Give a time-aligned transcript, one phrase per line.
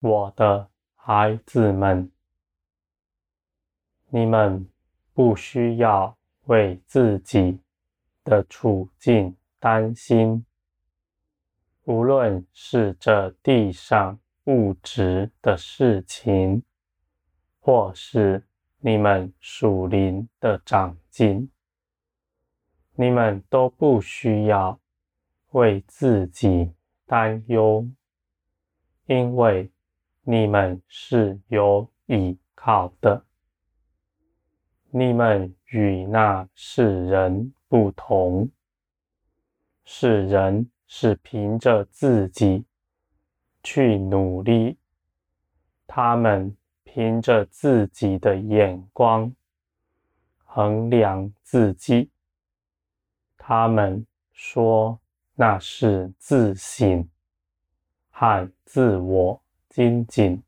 [0.00, 2.10] 我的孩子们，
[4.08, 4.66] 你们
[5.12, 7.60] 不需要为自己
[8.24, 10.46] 的处境担心，
[11.84, 16.62] 无论是这地上物质的事情，
[17.60, 18.42] 或是
[18.78, 21.50] 你们属灵的长进，
[22.94, 24.80] 你们都不需要
[25.50, 26.72] 为自己
[27.04, 27.86] 担忧，
[29.04, 29.70] 因为
[30.30, 33.24] 你们是有依靠的。
[34.90, 38.48] 你们与那世人不同，
[39.84, 42.64] 世人是凭着自己
[43.64, 44.78] 去努力，
[45.86, 46.56] 他们。
[46.92, 49.32] 凭着自己的眼光
[50.38, 52.10] 衡量自己，
[53.36, 54.98] 他们说
[55.36, 57.08] 那是自省
[58.10, 59.40] 和自我
[59.70, 60.42] 精进。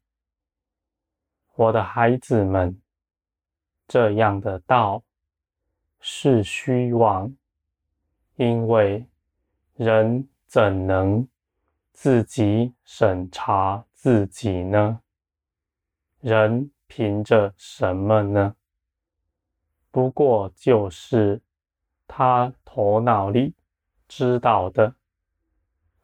[1.55, 2.79] 我的孩子们，
[3.87, 5.03] 这样的道
[6.01, 7.33] 是虚妄，
[8.35, 9.07] 因为
[9.77, 11.27] 人怎能
[11.93, 15.01] 自己审查自己呢？
[16.21, 18.57] 人凭着什么呢？
[19.93, 21.41] 不过就是
[22.09, 23.55] 他头脑里
[24.09, 24.97] 知道的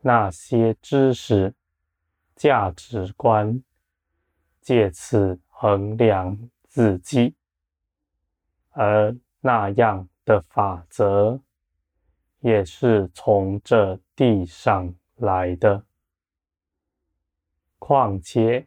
[0.03, 1.55] 那些知识、
[2.39, 3.63] 价值观，
[4.63, 7.35] 借此衡量自己，
[8.71, 11.39] 而那样的法则
[12.39, 15.85] 也是从这地上来的。
[17.79, 18.67] 况且。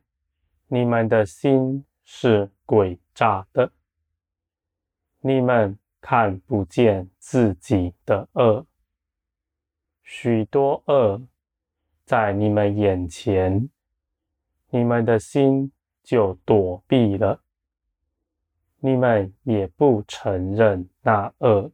[0.74, 3.74] 你们的心是诡诈的，
[5.20, 8.66] 你们看不见自己的恶，
[10.02, 11.22] 许多恶
[12.12, 13.70] 在你们眼前，
[14.70, 15.72] 你们的心
[16.04, 17.42] 就躲避了，
[18.80, 21.72] 你们也不承认那恶。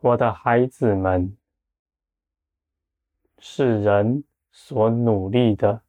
[0.00, 1.36] 我的孩子们，
[3.40, 5.82] 是人所努力的。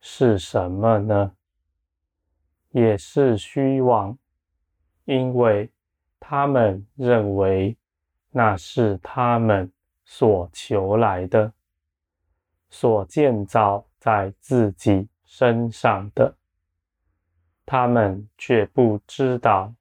[0.00, 1.36] 是什么呢？
[2.70, 4.18] 也是虚妄，
[5.04, 5.70] 因为
[6.18, 7.76] 他们认为
[8.32, 9.70] 那是他们
[10.04, 11.52] 所求来的，
[12.72, 16.34] 所建造在自己身上的。
[17.66, 19.72] 他们却不知道，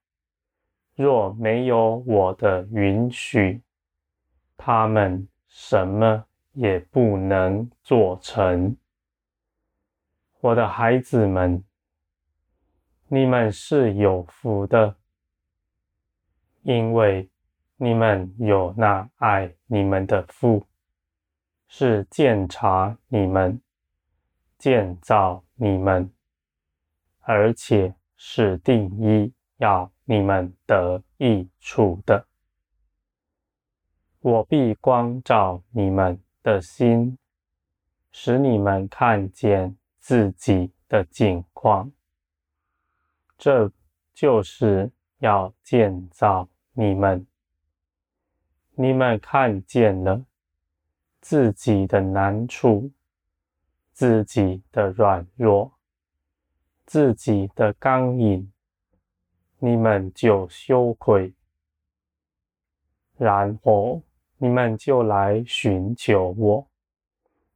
[0.96, 3.62] 若没有我的允许，
[4.58, 8.76] 他们什么也不能做成。
[10.42, 11.64] 我的孩子们，
[13.08, 14.98] 你们是有福的，
[16.64, 17.30] 因为
[17.78, 20.64] 你们有那爱你们的父，
[21.74, 23.62] 是鉴察你们、
[24.58, 26.12] 建造你们，
[27.22, 32.28] 而且是定意要你们得益处的。
[34.20, 37.18] 我必光照你们的心，
[38.12, 39.78] 使你们看见。
[40.04, 41.92] 自己的境况，
[43.38, 43.72] 这
[44.16, 47.28] 就是要建造你们。
[48.72, 50.26] 你们看见了
[51.22, 52.92] 自己的难处，
[53.94, 55.72] 自己的软弱，
[56.86, 58.52] 自己的刚硬，
[59.60, 61.34] 你们就羞愧，
[63.18, 64.02] 然后
[64.38, 66.68] 你们就来寻求我。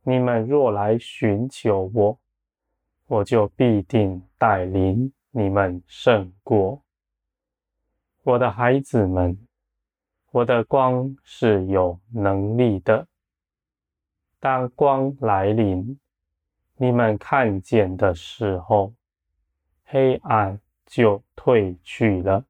[0.03, 2.19] 你们若来寻求我，
[3.07, 6.83] 我就必定带领你们胜过。
[8.21, 9.35] 我的孩子们，
[10.29, 13.07] 我的光是有能力的。
[14.45, 15.99] 当光来临，
[16.77, 18.93] 你们看见的时候，
[19.85, 22.45] 黑暗就退去了。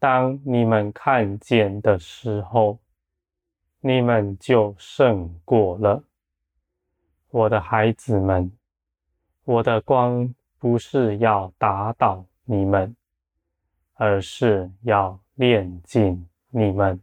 [0.00, 2.80] 当你们看见的时候，
[3.78, 6.02] 你们就胜过了。
[7.30, 8.50] 我的孩子们。
[9.44, 12.96] 我的光不是要打倒你们，
[13.92, 17.00] 而是要炼尽你们。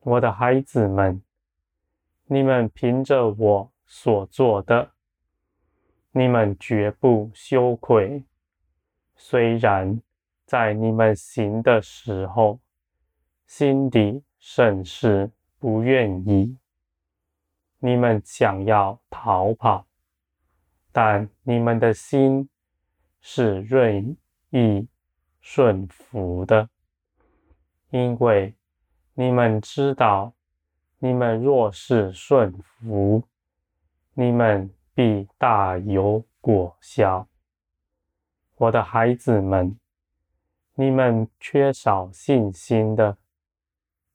[0.00, 1.22] 我的孩子们，
[2.26, 4.92] 你们凭着我所做的，
[6.12, 8.24] 你们绝不羞愧。
[9.14, 10.00] 虽然
[10.44, 12.60] 在你们行的时候，
[13.46, 16.56] 心底甚是不愿意，
[17.78, 19.86] 你们想要逃跑。
[20.90, 22.48] 但你们的心
[23.20, 24.16] 是愿
[24.50, 24.86] 意
[25.40, 26.68] 顺服的，
[27.90, 28.54] 因为
[29.14, 30.34] 你们知道，
[31.04, 33.24] 你们若是顺服，
[34.14, 37.26] 你们必大有果效。
[38.54, 39.76] 我的孩子们，
[40.76, 43.18] 你们缺少信心的，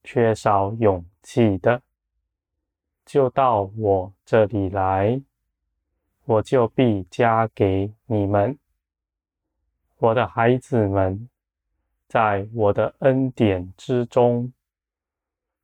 [0.01, 1.81] 缺少勇气的，
[3.05, 5.21] 就到我这里来，
[6.23, 8.57] 我就必加给你们。
[9.97, 11.27] 我的孩子们，
[12.07, 14.53] 在我的恩典之中，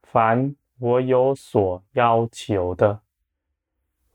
[0.02, 0.54] 凡
[0.84, 3.00] 我有所要求的，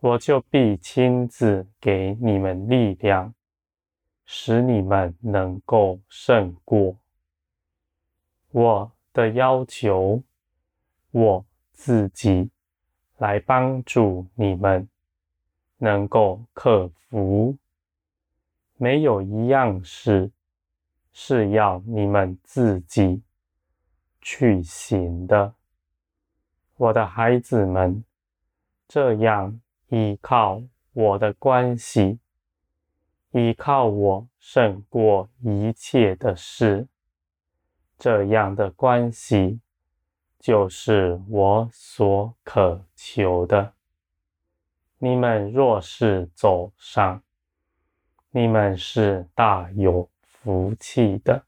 [0.00, 3.32] 我就必亲自给你们力量，
[4.26, 6.94] 使你们能够胜过。
[8.50, 10.22] 我的要求，
[11.10, 12.50] 我自己
[13.16, 14.86] 来帮助你们，
[15.78, 17.56] 能够克服。
[18.76, 20.30] 没有一样事
[21.14, 23.22] 是要你们自己
[24.20, 25.54] 去行的，
[26.78, 28.04] 我的孩子们，
[28.86, 32.20] 这样依靠我的关系，
[33.32, 36.86] 依靠我胜过一切的事，
[37.98, 39.60] 这样的关系
[40.38, 43.72] 就是我所渴求的。
[44.98, 47.20] 你们若是走上，
[48.30, 51.44] 你们是大有福气的，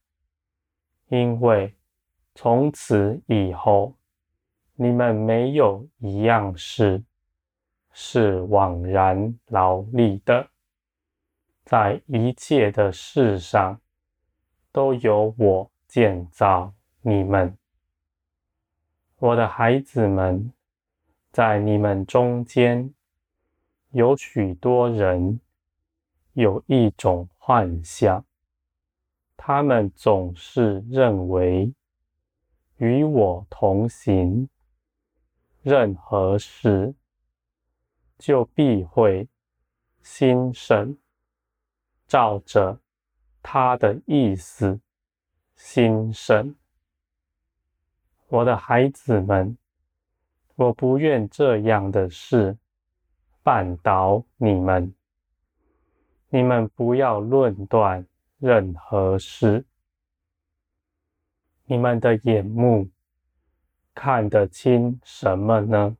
[1.06, 1.72] 因为
[2.34, 3.94] 从此以后，
[4.82, 7.04] 你们没有一样事
[7.92, 10.48] 是枉然劳力的，
[11.66, 13.78] 在一切的事上
[14.72, 16.72] 都由我建造
[17.02, 17.54] 你们。
[19.18, 20.50] 我的孩子们，
[21.30, 22.94] 在你们中间
[23.90, 25.38] 有许多人。
[26.34, 28.24] 有一种幻象，
[29.36, 31.74] 他们总是认为
[32.76, 34.48] 与我同行，
[35.62, 36.94] 任何事
[38.18, 39.28] 就必会
[40.02, 40.98] 心神，
[42.06, 42.80] 照着
[43.42, 44.80] 他的意思
[45.54, 46.56] 心神。
[48.28, 49.58] 我的孩子们，
[50.54, 52.56] 我不愿这样的事
[53.44, 54.94] 绊倒你们。
[56.30, 58.06] 你们不要论断
[58.38, 59.66] 任何事。
[61.64, 62.88] 你们的眼目
[63.94, 65.96] 看得清什么呢？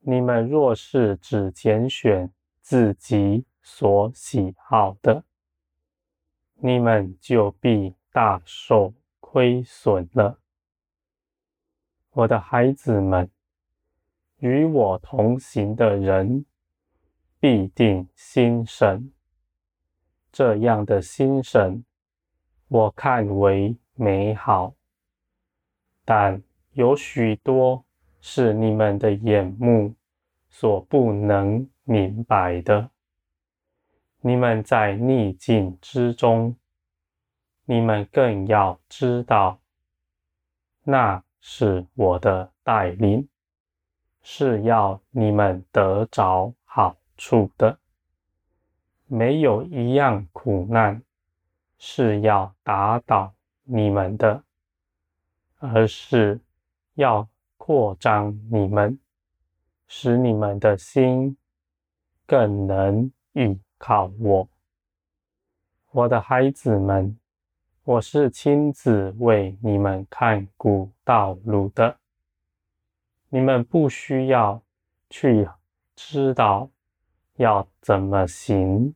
[0.00, 5.24] 你们若是只拣选自己所喜好的，
[6.54, 10.38] 你们就必大受亏损了。
[12.10, 13.30] 我的孩子们，
[14.38, 16.44] 与我同行的人。
[17.40, 19.12] 必定心神，
[20.32, 21.84] 这样的心神，
[22.68, 24.74] 我看为美好。
[26.04, 26.42] 但
[26.72, 27.84] 有许多
[28.20, 29.94] 是你们的眼目
[30.48, 32.90] 所不能明白的。
[34.20, 36.56] 你们在逆境之中，
[37.64, 39.58] 你们更要知道，
[40.82, 43.28] 那是我的带领，
[44.22, 47.78] 是要你们得着好处的，
[49.06, 51.02] 没有一样苦难
[51.78, 53.34] 是要打倒
[53.64, 54.42] 你们的，
[55.72, 56.38] 而是
[56.94, 58.98] 要扩张你们，
[59.88, 61.36] 使你们的心
[62.26, 64.48] 更能依靠我。
[65.90, 67.18] 我的孩子们，
[67.84, 71.96] 我是亲自为你们看顾道路的，
[73.30, 74.60] 你们不需要
[75.08, 75.48] 去
[75.96, 76.68] 知道。
[77.36, 78.94] 要怎么行？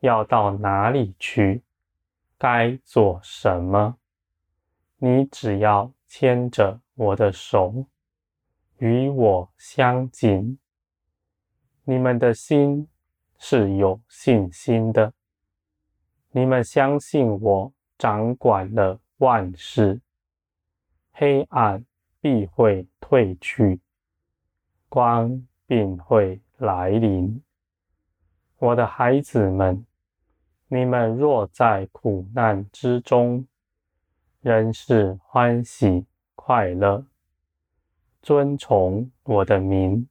[0.00, 1.62] 要到哪里去？
[2.36, 3.96] 该做什么？
[4.96, 7.84] 你只要牵着我的手，
[8.78, 10.58] 与我相近。
[11.84, 12.88] 你们的心
[13.38, 15.12] 是有信心的，
[16.30, 20.00] 你们相信我掌管了万事，
[21.12, 21.84] 黑暗
[22.20, 23.80] 必会退去，
[24.88, 27.42] 光必会来临。
[28.58, 29.86] 我的孩子们，
[30.68, 33.46] 你们若在苦难之中，
[34.40, 37.04] 仍是欢喜快乐，
[38.22, 40.08] 尊崇我的名，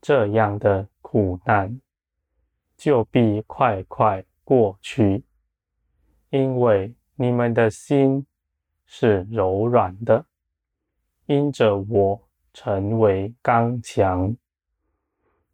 [0.00, 1.80] 这样的苦难
[2.76, 5.24] 就必快快过去，
[6.28, 8.26] 因为你们的心
[8.84, 10.26] 是柔软的，
[11.24, 14.36] 因着我成为刚强。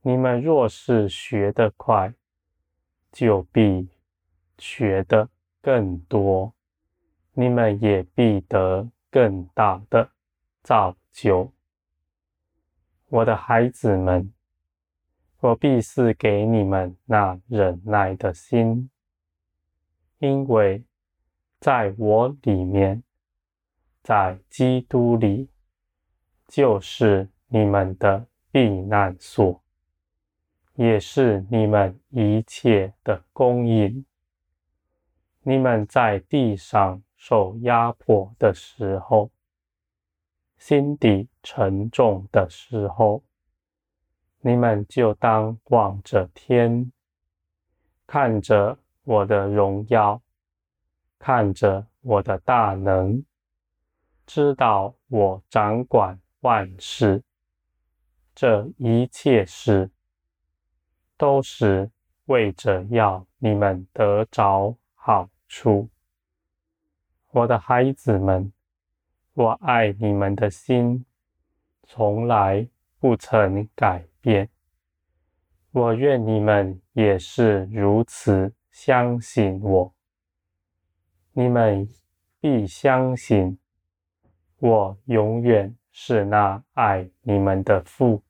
[0.02, 2.12] 你们若是学得快，
[3.12, 3.88] 就必
[4.59, 5.28] 学得
[5.61, 6.52] 更多，
[7.35, 10.11] 你们也必得更大的
[10.62, 11.53] 造就。
[13.09, 14.33] 我的孩子们，
[15.41, 18.91] 我必赐给你们那忍耐的心，
[20.19, 20.85] 因为
[21.59, 23.03] 在我里面，
[24.03, 25.49] 在基督里，
[26.49, 29.62] 就是你们的避难所，
[30.75, 34.05] 也是你们一切的供应。
[35.43, 39.31] 你们在地上受压迫的时候，
[40.59, 43.23] 心底沉重的时候，
[44.41, 46.91] 你们就当望着天，
[48.09, 50.21] 看着我的荣耀，
[51.17, 53.25] 看着我的大能，
[54.26, 57.23] 知道我掌管万事，
[58.35, 59.88] 这一切事
[61.17, 61.88] 都是
[62.25, 65.88] 为着要你们得着好处。
[67.35, 68.53] 我的孩子们，
[69.33, 71.07] 我爱你们的心，
[71.85, 74.51] 从来不曾改变。
[75.71, 79.95] 我愿你们也是如此相信我。
[81.33, 81.89] 你们
[82.39, 83.59] 必相信，
[84.59, 88.23] 我永远是那爱你们的父。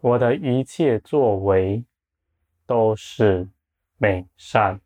[0.00, 1.84] 我的一切作为
[2.64, 3.46] 都是
[3.98, 4.80] 美善。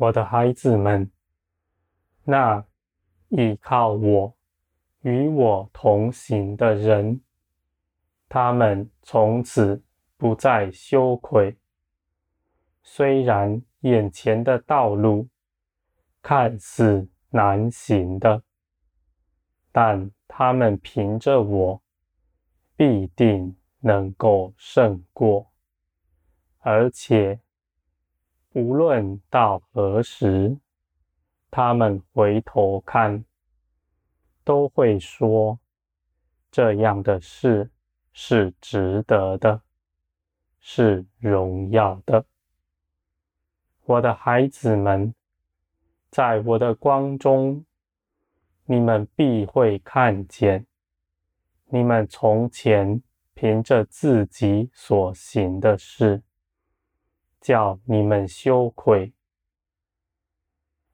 [0.00, 1.10] 我的孩子们，
[2.24, 2.64] 那
[3.28, 4.34] 依靠我。
[5.02, 7.20] 与我同行的人，
[8.26, 9.82] 他们从此
[10.16, 11.54] 不再羞愧。
[12.82, 15.28] 虽然眼前的道路
[16.22, 18.42] 看似难行的，
[19.70, 21.82] 但他们凭着我，
[22.74, 25.50] 必定能够胜过。
[26.60, 27.40] 而且，
[28.54, 30.56] 无论到何时，
[31.50, 33.24] 他们回头看。
[34.42, 35.60] 都会说，
[36.50, 37.70] 这样的事
[38.12, 39.62] 是值得的，
[40.58, 42.24] 是荣耀的。
[43.84, 45.14] 我的孩子们，
[46.10, 47.64] 在我的光中，
[48.64, 50.66] 你们必会看见，
[51.66, 53.00] 你们从前
[53.34, 56.20] 凭着自己所行的事，
[57.40, 59.12] 叫你们羞愧，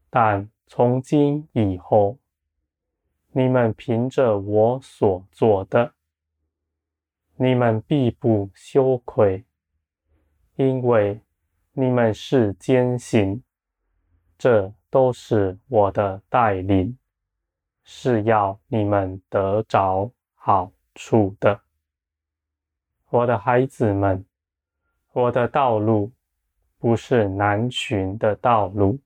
[0.09, 2.19] 但从今以后。
[3.33, 5.93] 你们凭着我所做的，
[7.35, 9.45] 你们必不羞愧，
[10.55, 11.21] 因为
[11.73, 13.43] 你们是坚信，
[14.39, 16.97] 这都是我的带领，
[17.85, 21.61] 是要你们得着好处的。
[23.11, 24.25] 我的孩子们，
[25.13, 26.11] 我的道路
[26.87, 28.97] 不是难寻的道路。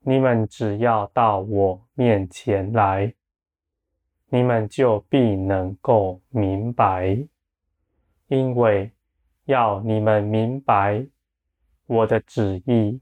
[0.00, 3.12] 你们只要到我面前来，
[4.30, 7.28] 你们就必能够明白，
[8.28, 8.90] 因为
[9.44, 11.06] 要你们明白
[11.84, 12.98] 我的旨意，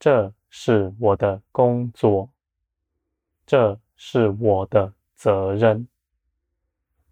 [0.00, 2.28] 这是我的工作，
[3.46, 5.86] 这是我的责任，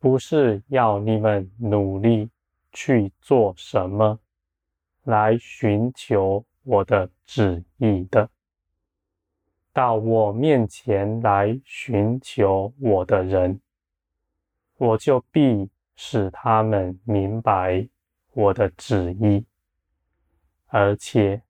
[0.01, 2.29] 不是要你们努力
[2.73, 4.19] 去做什么。
[5.07, 8.29] 来寻求我的旨意的。
[9.73, 13.61] 到我面前来寻求我的人，
[14.79, 17.89] 我就必使他们明白
[18.33, 19.45] 我的旨意，
[20.67, 21.43] 而且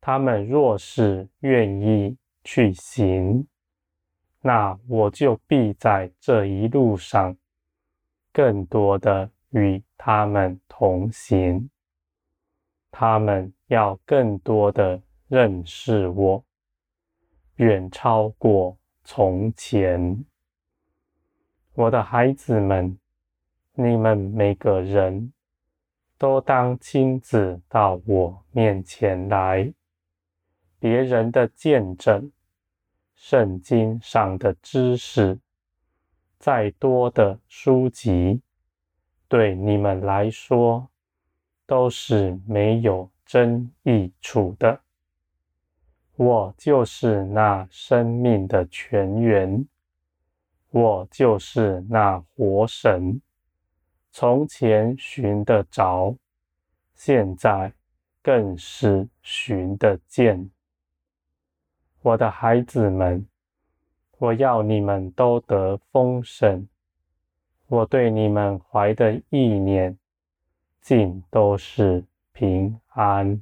[0.00, 3.46] 他们若是愿意去行，
[4.40, 7.36] 那我就必在这一路上
[8.32, 11.68] 更多的与他们同行，
[12.96, 16.44] 他们要更多的认识我。
[17.56, 20.24] 远超过从前，
[21.74, 22.96] 我的孩子们，
[23.72, 25.32] 你们每个人
[26.16, 29.74] 都当亲自到我面前来。
[30.78, 32.30] 别人的见证、
[33.16, 35.40] 圣经上的知识，
[36.38, 38.40] 再多的书籍，
[39.26, 40.88] 对你们来说
[41.74, 44.80] 都是没有真益处的。
[46.14, 49.66] 我就是那生命的泉源，
[50.70, 53.20] 我就是那活神。
[54.12, 56.14] 从前寻得着，
[56.94, 57.72] 现在
[58.22, 60.48] 更是寻得见。
[62.02, 63.26] 我的孩子们，
[64.18, 66.68] 我要你们都得丰盛。
[67.66, 69.98] 我对你们怀的意念，
[70.84, 73.40] 尽都是平安。